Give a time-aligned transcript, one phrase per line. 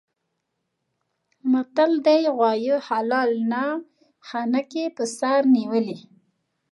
[1.51, 3.65] متل دی: غوایه حلال نه
[4.51, 5.97] نښکي په سر نیولي.